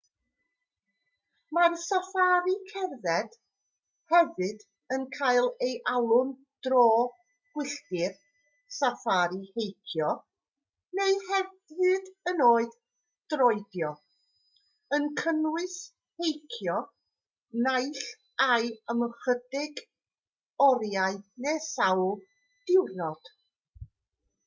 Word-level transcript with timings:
mae'r 1.55 1.73
saffari 1.79 2.53
cerdded 2.69 3.35
hefyd 4.13 4.63
yn 4.97 5.03
cael 5.17 5.49
ei 5.67 5.75
alw'n 5.91 6.31
dro 6.67 6.85
gwylltir 7.57 8.15
saffari 8.79 9.43
heicio 9.59 10.09
neu 11.01 11.21
hyd 11.29 12.09
yn 12.33 12.43
oed 12.47 12.73
droedio 13.35 13.93
yn 14.99 15.07
cynnwys 15.21 15.77
heicio 16.23 16.79
naill 17.67 18.03
ai 18.49 18.69
am 18.95 19.07
ychydig 19.11 19.85
oriau 20.71 21.23
neu 21.47 21.65
sawl 21.71 22.07
diwrnod 22.73 23.35